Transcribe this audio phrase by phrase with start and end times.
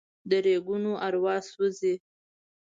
[0.29, 1.93] د ریګونو اروا سوزي